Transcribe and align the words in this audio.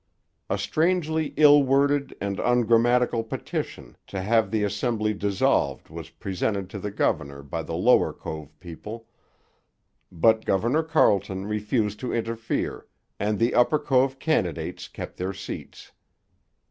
A 0.49 0.57
strangely 0.57 1.31
ill 1.37 1.61
worded 1.61 2.17
and 2.19 2.39
ungrammatical 2.39 3.23
petition 3.23 3.95
to 4.07 4.19
have 4.23 4.49
the 4.49 4.63
assembly 4.63 5.13
dissolved 5.13 5.89
was 5.91 6.09
presented 6.09 6.71
to 6.71 6.79
the 6.79 6.89
governor 6.89 7.43
by 7.43 7.61
the 7.61 7.75
Lower 7.75 8.11
Cove 8.11 8.59
people, 8.59 9.05
but 10.11 10.43
Governor 10.43 10.81
Carleton 10.81 11.45
refused 11.45 11.99
to 11.99 12.11
interfere, 12.13 12.87
and 13.19 13.37
the 13.37 13.53
Upper 13.53 13.77
Cove 13.77 14.17
candidates 14.17 14.87
kept 14.87 15.17
their 15.17 15.33
seats. 15.33 15.91